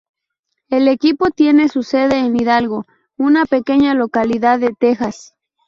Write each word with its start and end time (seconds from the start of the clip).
El 0.69 0.87
equipo 0.87 1.29
tiene 1.29 1.69
su 1.69 1.83
sede 1.83 2.17
en 2.17 2.35
Hidalgo, 2.35 2.87
una 3.17 3.45
pequeña 3.45 3.93
localidad 3.93 4.57
de 4.57 4.73
Texas. 4.73 5.35